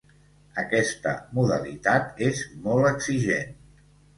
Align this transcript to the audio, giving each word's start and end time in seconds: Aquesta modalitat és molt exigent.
Aquesta 0.61 1.13
modalitat 1.39 2.25
és 2.31 2.41
molt 2.67 2.91
exigent. 2.93 3.57